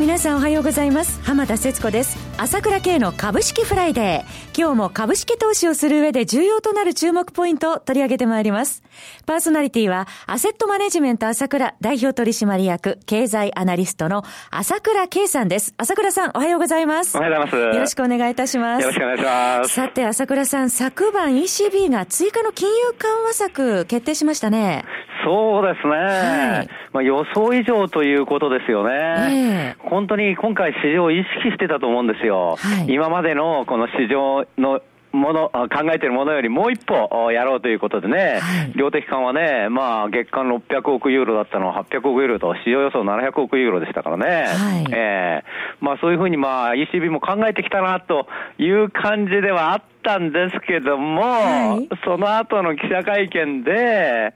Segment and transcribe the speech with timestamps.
[0.00, 1.20] 皆さんおはようございます。
[1.22, 2.16] 浜田節子です。
[2.38, 4.58] 朝倉慶の株式フライデー。
[4.58, 8.82] 今日も株式投資をする上で重要となる注目ポイントを取り上げてまいります。
[9.26, 15.74] パーソナリティはアセットマネジメント朝倉代表取締役経済アナリストの朝倉慶さんです。
[15.76, 17.16] 朝倉さんおはようございます。
[17.16, 17.76] おはようございます。
[17.76, 18.82] よろしくお願いいたします。
[18.82, 19.74] よろしくお願いします。
[19.74, 24.84] さて朝倉さん昨晩 ECB が追加の金融緩和策決定しましたね
[25.24, 25.92] そうですね。
[25.94, 29.74] はい、まあ予想以上ということですよね。
[29.74, 32.56] えー、本当に今回市場を意識してたと思うんですよ。
[32.58, 34.80] はい、今までのこの市場の
[35.12, 44.26] もの、考えているものよりもう一歩やろうということでね、はい、量的緩和ね、まあ月間600億ユーロだったのは800億ユーロと、市場予想700億ユーロでしたからね。
[44.26, 48.26] はい、えー、まあそういうふうにまあ ECB も考えてきたなと
[48.58, 54.34] いう感じではあったんですけども、はい、その後の記者会見で、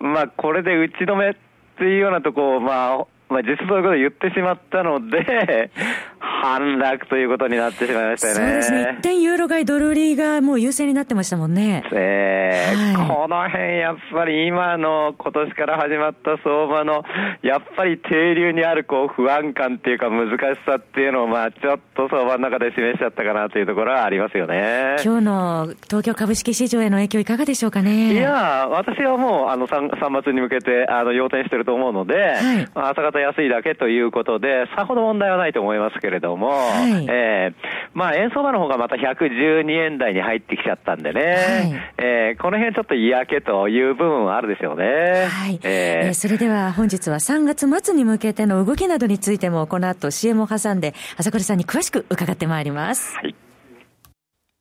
[0.00, 1.34] まあ、これで打ち止めっ
[1.78, 5.70] ていうようなとこを、まあ、まあ、実そういうことを言ってしまったので、
[6.44, 8.40] 反落ということになってしまいましたよね。
[8.40, 8.96] そうですね。
[8.98, 11.82] 一点ユーロ買いドル売りがもう優勢になってましたもんね。
[11.90, 17.02] えー、はい、この辺やっぱり今の今年から始まった相場の、
[17.42, 24.96] やっぱり低流にあるこう不安感っていうか難しさっていうのをまあちょっと相場の中で示しちゃったかなというところはありますよね。
[25.02, 28.12] 今日の東京株式市場への影響いかがでしょうかね？
[28.12, 37.54] いや、私はもうあの 3, 3月に向けてあの要点してると思うので、はい、朝方安いだけということで、さほど問題はないと思いますけれども、はい、えー、
[37.92, 45.26] まあ円相場の方がまた112円台に入ってきちゃったんでね、はい、えー、この辺ちょっと嫌気という部分はあるですよね。
[45.28, 45.60] はい。
[45.62, 53.16] えー、えー、それでは本日は3月末に向けての動きなどについてもこの後 CM を挟んで朝倉さんに詳しく伺ってまいります。
[53.16, 53.34] はい。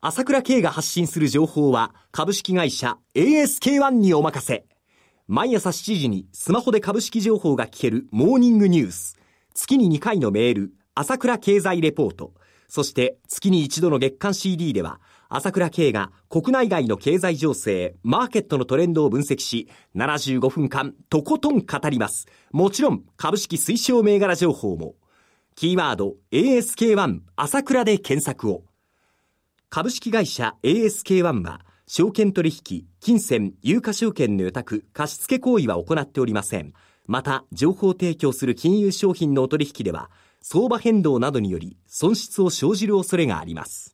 [0.02, 4.66] 朝倉慶が発信する情報は株式会社 ASK-1 にお任せ。
[5.28, 9.18] 毎朝7時にスマホで株式情報が聞けるモーニングニュース。
[9.54, 12.34] 月に2回のメール、朝倉経済レポート。
[12.68, 15.00] そして月に一度の月間 CD では、
[15.30, 22.28] 朝倉慶が国内外の経済情勢、マーケットのトレンドを分析し、75分間とことん語ります。
[22.52, 24.96] もちろん株式推奨銘柄情報も。
[25.56, 28.64] キーワード ASK1 朝倉で検索を。
[29.70, 36.74] 株式会社 ASK1 は、証券取引、金銭、有価証券の予託、貸付行為は行っておりません。
[37.06, 40.10] また、情報提供する金融商品のお取引では、
[40.44, 43.94] 相場変動などにより損失を生じる恐れがあります。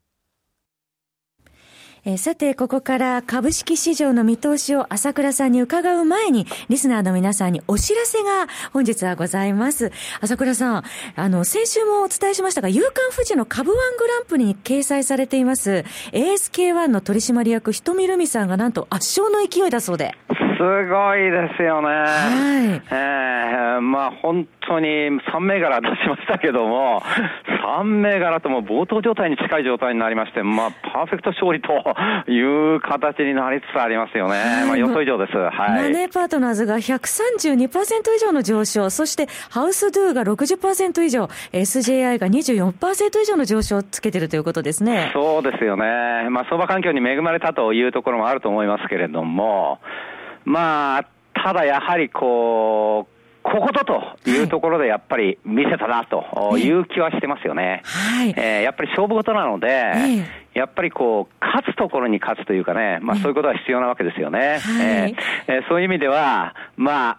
[2.05, 9.91] えー、さて、ここから株式市場の見通しを朝倉さんに伺う前に、リスナーの皆さんにお知らせが本日はございます。
[10.21, 10.83] 朝倉さん、
[11.15, 15.83] あの、先週もお伝えしましたが、夕刊富士の株ワングランプリに掲載されています、
[16.13, 20.15] ASK1 の取締役、ひとみるみさんがなんと圧勝の勢いだそうで。
[20.59, 21.87] すごいですよね。
[21.87, 22.81] はい。
[22.91, 27.01] えー、まあ本当に3銘柄出しましたけども、
[27.79, 31.71] 3銘柄とも冒頭状態に近い状態になりまして、まあパーフェクト勝利と
[32.29, 34.33] いう形になりつつありますよね。
[34.33, 35.37] はい、まあ予想以上です。
[35.37, 35.51] はい。
[35.53, 45.11] マネーパートナーズが132%以上の上昇、そしてハウスドゥが60%以上、SJI が24%以上の上昇をつけてるということですね。
[45.13, 46.27] そうですよね。
[46.29, 49.79] まあ相場環境に恵まれたというところもあると思いますけれども、
[50.49, 51.05] まあ、
[51.35, 57.83] ただやはりこう、こことというところでやっぱり見せたなという気はしてますよね。
[57.85, 59.93] はい、えー、やっぱり勝負事なので、
[60.55, 64.59] やっぱりこう、勝つところに勝つというかね、まあそういうことは必要なわけですよね。
[64.63, 65.15] はい、
[65.47, 67.17] えー、そういう意味では、まあ、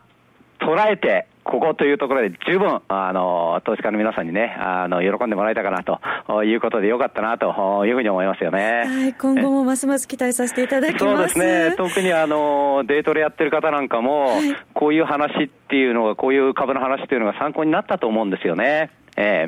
[0.58, 8.84] 捉えて、ここというところで十分、あの、投資家の皆さんにね、あの、喜んでもらえたかなということでよかったなというふうに思いますよね。
[8.86, 11.04] はい、今後もますます期待させていただきます。
[11.04, 11.76] そうですね。
[11.76, 18.91] 特にあの、デートでやってる方なんかも、はい、こういう話っていうのが、こういう株の話っていうのが参考になったと思うんですよね。
[19.20, 19.46] え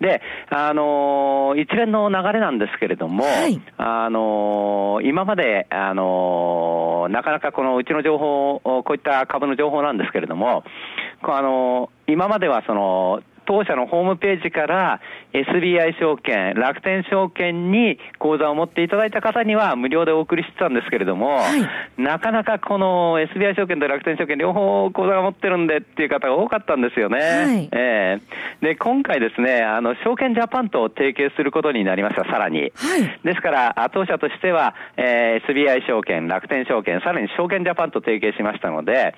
[0.00, 10.64] ー、で、あのー、一連の流れなんですけれども、はい、あのー、今まで、あのー、なかなかこのうちの情報、こういった株の情報なんですけれども、
[11.22, 15.00] あの今まではその、当社のホームページから
[15.32, 27.18] SBI 証券、楽天証券に口座を持っていただいた方には無料でお送りしてたんですけれども、はい、なかなかこの SBI 証券と楽天証券両方口座を持ってるんでっていう方が多かったんですよね。
[27.18, 32.60] はい、えー、で、今回ですね、あの、証券ジャパンと提携することになりました、さらに。
[32.60, 32.70] はい、
[33.24, 39.14] ですから、当社としては、えー、SBI 証券、楽天証券、さらに証券ジャパンと提携しましたので、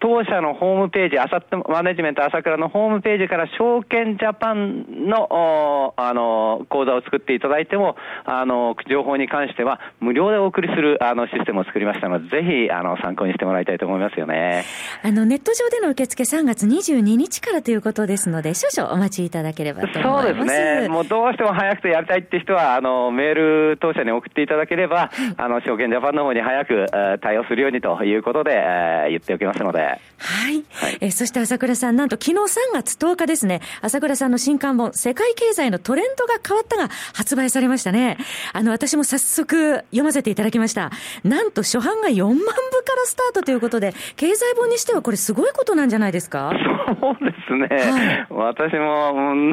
[0.00, 14.64] 当社のホームページ、アサットマネジメント朝倉のホームページから証券ジャパンの、あの、講座を作っていただいても、あの、情報に関しては無料でお送りする、あの、システムを作りましたので、ぜひ、あの、参考にしてもらいたいと思いますよね。
[15.02, 20.26] あの、ネット上での受付3月22日からということですので、少々お待ちいただければと思います。
[20.26, 20.88] そうですね。
[20.88, 26.86] もうどうしても早くてやりたいって人は、あの、メール当社に送っていただければ、あの、証券ジャパンの方に早く、
[27.22, 29.85] 対応するようにということで、えー、言っておきますので。
[30.18, 30.64] はい。
[30.72, 38.16] はい、えー、そして朝倉さん、なんと昨日3月10日ですね、朝倉さんの新刊本、世界経済のトレンドが変わったが発売されましたね。
[38.52, 40.90] あの、私も早速読ませていただきました。
[41.24, 42.52] なんと初版が4万部か
[42.96, 46.52] らスタートということで、経済本にしてはこれすごいことなんじゃないですか？
[47.00, 47.66] そうですね。
[47.90, 49.52] はい、私も、うん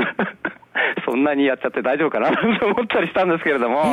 [1.14, 3.84] そんなにやっちゃって大丈夫かなと思ったりしたんですけれども、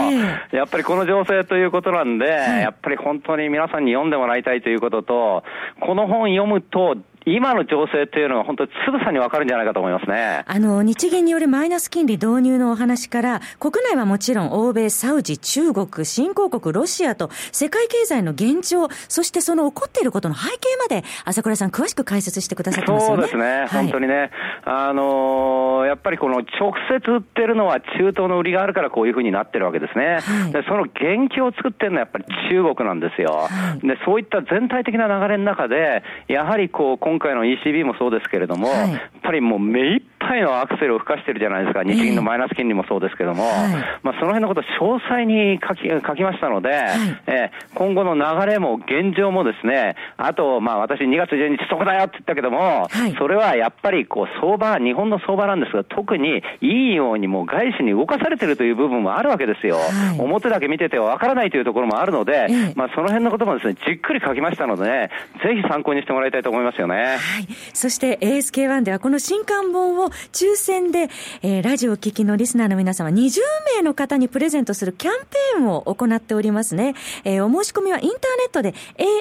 [0.50, 5.44] えー、やっぱりこの情勢ということなんで、はい、やっぱり本当に皆さんに読んでもらいたいということと、
[5.80, 6.96] この本読むと、
[7.26, 10.44] 今の情勢っていうのは本当につぶさにわかるんじゃないかと思いますね。
[10.46, 23.22] あの、日銀によるマイナス金利導入のお話から、国内はもちろん欧米、サウジ、中国、新興国、ロシアと、世界経済の現状、そしてその起こっていることの背景まで、朝倉さん詳しく解説してくださってますよね。
[23.22, 24.30] そうですね、はい、本当にね。
[24.64, 30.18] あのー、やっぱりこの直接売ってるのは中東の売りがあるからこういうふうになってるわけですね。
[30.20, 33.48] はい、で、その元気を作ってるのはやっぱり中国なんですよ。
[33.48, 52.86] はい、で、そういった全体的な流れの中で、やはりこう、今回の ECB もそうですけれども、はい、やっぱりもう目いっぱいのアクセルを吹かしてるじゃないですか、日銀のマイナス金利もそうですけれども、はい、まあ、その辺のことを詳細に書き書きましたので、はい、えー、今後の流れも現状もですね、あと、まあ、私2月12日そこだよって言ったけども、
[53.18, 59.78] それはやっぱりこう相場、日本の相場なんですが、特にいいようにもう外資に動かされてるという部分もあるわけですよ。
[60.18, 62.46] 表だけ見ててはわからないというところもあるので、
[62.76, 65.10] まあ、その辺のこともですね、じっくり書きましたのでね、
[65.42, 66.99] ぜひ参考にしてもらいたいと思いますよね。
[67.00, 67.48] はい。
[67.72, 71.08] そして ASK1 ではこの新刊本を抽選で、
[71.42, 73.40] えー、ラジオを聞きのリスナーの皆様20
[73.76, 76.94] 名の方にプレゼントするキャンペーンを行っておりますね。
[77.24, 78.74] えー、お申し込みはインターネットで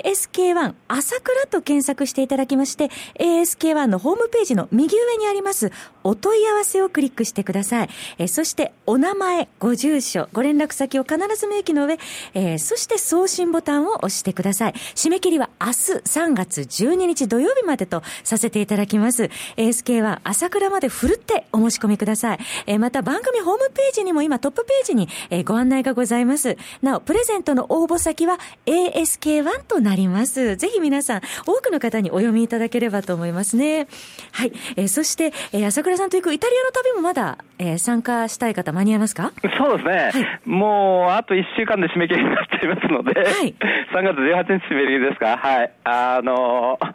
[0.04, 2.90] ASK1 朝倉と検索していただきまして、
[3.20, 5.72] ASK1 のホームページの右上にあります
[6.04, 7.90] お問い合わせをクリックしてください。
[8.18, 11.98] えー、そしてお名前、ご住所、ご連絡先を必ず明記の上、
[12.34, 14.74] えー、そして送信ボタンを押してください。
[14.96, 19.30] 締め切りは明日3月12日土曜日までとさせていただきます。
[19.58, 22.40] ASK は朝倉までふるってお申し込みください。
[22.68, 26.58] えー、また番組ホームページにも今トップページに、えー、ご案内がございます。
[26.82, 30.56] なお、プレゼントの応募先は ASK1 となります。
[30.56, 33.88] ぜひ皆さん、多くの方にお読みいただければと思いますね。
[34.32, 34.52] はい。
[34.76, 39.32] えー、そして、えー、朝倉さんと行くイタリアの旅もまだ、えー、参加したい方間に合いますか？
[39.58, 39.96] そうですね。
[39.96, 40.10] は
[40.46, 43.56] い、もう、あと1週間で締め切りになっていますので、はい、
[43.94, 45.38] 3月18日締め切りですか？
[45.38, 45.72] はい。
[45.84, 46.86] あのー、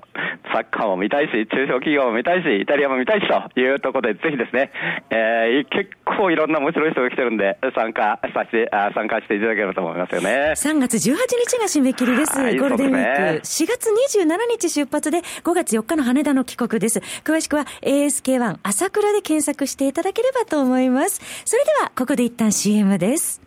[0.55, 4.71] サッカーも見たいし、中小企業も見たいし、イタリアも見たいしというところで、ぜひですね、
[5.11, 10.55] えー、結構いろんな面白い人が来てるんで、参加させて、あ参加していただければと思いますよね。
[10.55, 12.39] 3月18日が締め切りです。
[12.39, 13.21] はい、ゴールデンウィーク。
[13.21, 13.91] ね、4月
[14.23, 17.01] 27日出発で、5月4日の羽田の帰国です。
[17.25, 21.21] 詳しくは ASK1 朝倉で検索していただければと思います。
[21.45, 23.43] それでは、ここで一旦 CM です。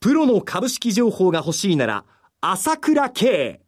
[0.00, 2.04] プロの株式情報が欲しいなら、
[2.42, 3.62] 朝倉慶。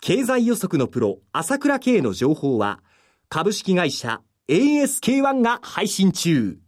[0.00, 2.80] 経済予測のプロ、朝倉慶の情報は、
[3.28, 6.58] 株式会社 ASK1 が配信中。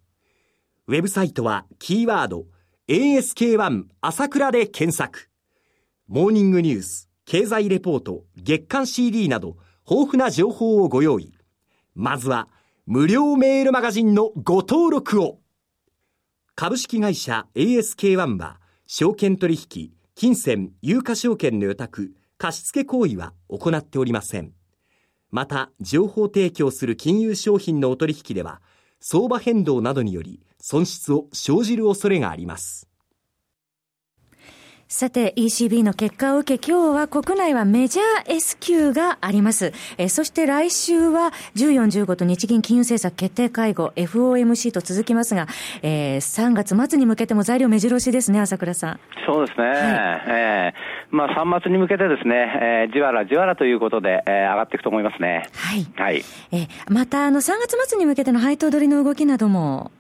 [0.89, 2.47] ウェブサイトは、キーワード、
[2.89, 5.31] ASK1 朝倉で検索。
[6.09, 9.57] モーニングニュース、経済レポート、月刊 CD など、
[9.89, 11.33] 豊富な情報をご用意。
[11.95, 12.49] まずは、
[12.85, 15.39] 無料メールマガジンのご登録を。
[16.57, 24.55] 株式会社 ASK1 は、証券取引、金銭、有価証券の予託、貸付行為は行っておりません。
[25.31, 28.63] また、情報提供する金融商品のお取引では、
[28.99, 32.89] 相場変動などにより損失を生じる恐れがあります。
[34.93, 39.73] さて、ECB の結果を受け、今日は国内はメジャー S q があります。
[39.99, 45.47] えそして来週は14、15と日銀金融政策決定会合 FOMC と続きますが、
[45.83, 49.01] えー、3月末に向けても材料目白押しですね、朝倉さん。
[49.25, 49.69] そうですね。
[49.69, 49.77] はい、
[50.27, 55.47] えー、まあ3末に向けてですね、えー、じわらじわらということで、えー、上がっていくと思いますね。
[55.55, 55.87] はい。
[55.95, 56.25] はい。
[56.51, 59.93] えー、また、あの、3月末に向けての配当取りの動きなども、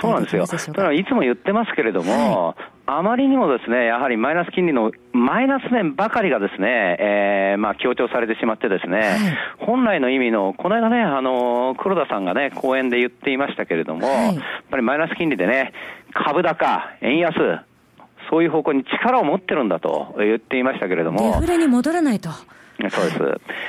[0.00, 0.46] そうなんですよ。
[0.46, 9.18] だからいつも言ってますけれども、はい、あまりにもですね、やはりマイナス金利のマイナス面ばかりがですね、えー、まあ強調されてしまってですね、はい、
[9.58, 15.72] 本来の意味の、この間ね、あの、黒田さんがね、講演で言っていましたけれども、はい、やっぱりマイナス金利でね、
[16.12, 17.34] 株高、円安、
[18.30, 21.40] そういう方向に力を持ってるんだと言っていましたけれども。
[21.40, 22.30] デフレに戻らないと。
[22.30, 23.18] そうです。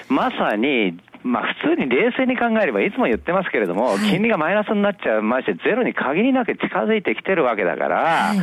[0.09, 8.33] まさに、まあ普通に冷静に考えれば、いつも言ってますけれども、金利がマイナスになっちゃう、ましてゼロに限りなく近づいてきてるわけだから、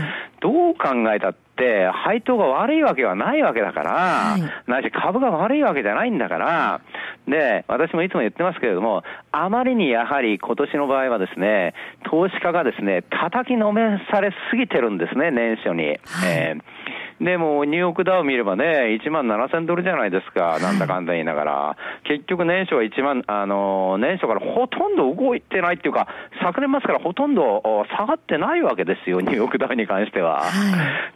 [0.40, 6.80] どう考えたって、配当が悪いわけはないわけだから、はい、ないし株が悪いわけじゃないんだから、
[7.28, 11.74] で、私もいつも言ってますけれども、あまりにやはり今年の場合はですね、
[12.10, 15.84] 投資家がですね、叩きのめされすぎてるんですね、年初に。
[15.84, 16.79] はい、えー
[17.20, 21.76] でも、ニューヨークダウ見ればね、1万7000ドルじゃないですか、 なんだかんだ言いながら。
[22.04, 26.08] 結局年初は1万、あの、年初からほとんど動いてないっていうか、
[26.42, 27.62] 昨年末からほとんど
[27.96, 30.40] 下がってないわけですよ、ニューヨークダウに関しては。
[30.40, 30.42] は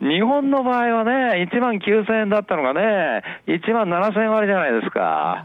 [0.02, 5.44] い、日本の場合はね、1万9000円だったのがね、1万7000円割じゃないですか。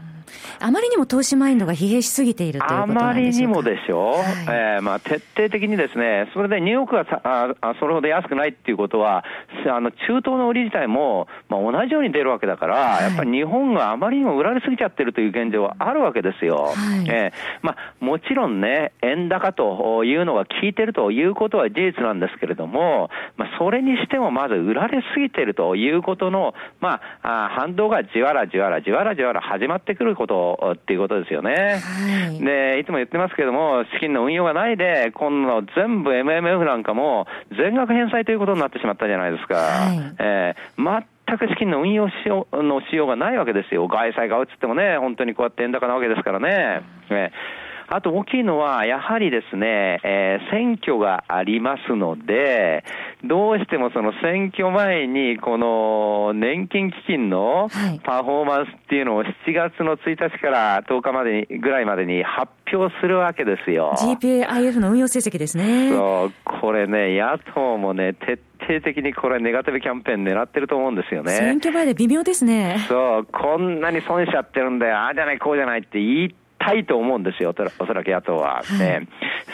[0.58, 9.24] あまりにも投資マインドが疲弊しすぎているということあまりにもでしょ、はい、えー、まあ、徹底的にですね、それでニューヨークがああそれほど安くないっていうことは、
[9.66, 16.72] あの中東の売り自体も、まあ、同じように出るわけだから、はい、やっぱり日本があまりにも売られすぎちゃってるという現状はあるわけですよ。
[16.74, 17.32] はい、えー、
[17.62, 31.80] まあ、もちろんね、円高というのが効いてるということは事実なんですけれども、まあ、それにしてもまず売られすぎてるということの、まあ、あ反動がじわらじわらじわらじわら始まってくることっていうことですよね。
[31.80, 39.54] はい、で、いつも言ってますけども、資金の運用がないで、今度全部 MMF なんかも全額返済ということになってしまったじゃないですか。
[39.54, 43.88] はい、えー、全く資金の運用しようのしようがないわけですよ。
[43.88, 46.82] 外債が打つってもね、本当にこうやって円高なわけですからね。
[47.08, 52.84] えーあと大きいのは、やはりですね、えー、選挙がありますので、
[53.24, 57.68] どうしてもその選挙前に、この年金基金の
[58.04, 63.92] パフォーマンスっていうのを7月の1日から10日までに、ぐらいまでに発表するわけですよ。
[63.98, 65.90] GPIF の運用成績ですね。
[65.90, 71.32] そう、これね、野党もね、徹底的にこれ、ネガティブキャンペーン狙ってると思うんですよね。
[71.32, 72.86] 選挙前で微妙ですね。
[72.86, 78.62] そう、こんなに損しちゃってるんだよ、ああじゃない、こうじゃないって言いたいと思うんですよ、おそらく野党は。
[78.78, 79.08] ね、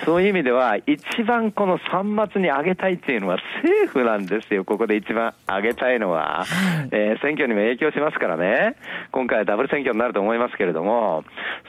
[0.04, 6.44] そういう意味では、一番この3末に上げたいっていうのは政府なんですよ、ここで一番上げたいのは。
[6.90, 8.74] えー、選挙にも影響しますからね、
[9.12, 11.24] 今回はダブル選挙になると思いますけれども、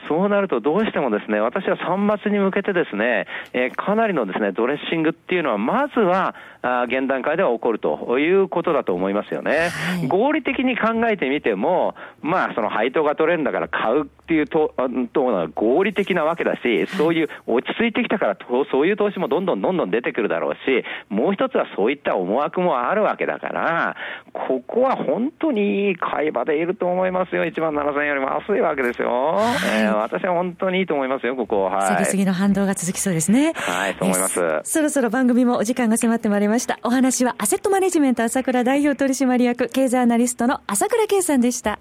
[0.08, 9.68] そうなるとどうしてもですね、私は3末に向けてですね、えー、かなりのですね、ドレッシングっていうのは、まずは、あ現段階では起こるということだと思いますよね。
[9.68, 14.74] はい、合理的に考えてみても、まあ、その配当が取れるんだから買うっていうと、
[15.12, 18.36] とのは合理的なわけだし、そういう落ち着いてきたから
[18.70, 23.96] そういう投資もどんどんどんどん出てくるだろうし、もう一つはそういった思惑もあるわけだから、
[24.32, 27.44] ここは本当にいい買い場でいると思いますよ。
[27.44, 29.08] 1万7000円よりも安いわけですよ。
[29.08, 31.64] はい、えー、私は本当にいいと思いますよ、ここ。
[31.64, 32.04] はい。
[32.06, 33.52] 次々の反動が続きそうですね。
[33.54, 34.60] はい、そう思います。
[34.64, 36.78] そろそろ番組もお時間が迫ってまいりました。
[36.82, 41.78] お話はアセットマネジメント朝倉代表取締役経済アナリストの朝倉圭さんでした。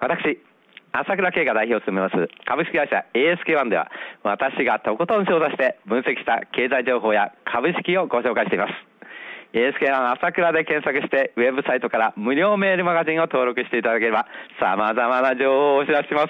[0.00, 0.40] 私、
[0.92, 2.28] 朝倉慶が代表を務めます。
[2.46, 3.90] 株式会社 ASK1 では
[4.22, 8.72] 私がとことん調査して分析した経済情報や株式をご紹介しています。
[9.52, 14.26] ASK1 朝倉で検索してウェブサイトから無料メールマガジンを登録していただければ
[14.60, 16.28] 様々な情報をお知らせします。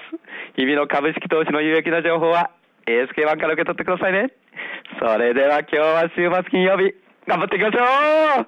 [0.55, 2.51] 日々の株式投資の有益な情報は
[2.85, 4.33] ASK1 から受け取ってくださいね。
[4.99, 6.93] それでは今日は週末金曜日
[7.27, 8.47] 頑張っていきましょう。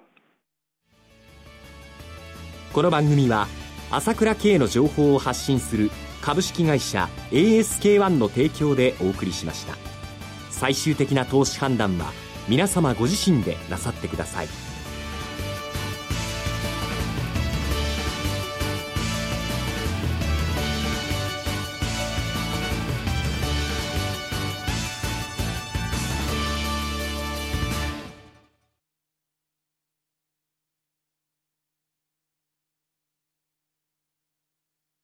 [2.74, 3.46] この番組は
[3.95, 9.75] 朝倉慶の情報を発信する株式会社 ASK-1 の提供でお送りしました。
[10.50, 12.12] 最終的な投資判断は
[12.47, 14.73] 皆様ご自身でなさってください。